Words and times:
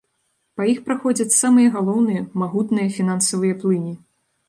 Па 0.59 0.63
іх 0.71 0.79
праходзяць 0.87 1.37
самыя 1.43 1.73
галоўныя, 1.77 2.25
магутныя 2.45 2.87
фінансавыя 2.99 3.53
плыні. 3.65 3.99